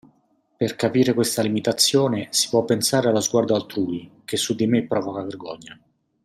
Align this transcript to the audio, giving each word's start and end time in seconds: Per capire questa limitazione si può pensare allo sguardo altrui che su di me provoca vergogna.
Per 0.57 0.75
capire 0.75 1.13
questa 1.13 1.43
limitazione 1.43 2.25
si 2.31 2.49
può 2.49 2.65
pensare 2.65 3.07
allo 3.09 3.19
sguardo 3.19 3.53
altrui 3.53 4.09
che 4.25 4.35
su 4.35 4.55
di 4.55 4.65
me 4.65 4.87
provoca 4.87 5.21
vergogna. 5.21 5.79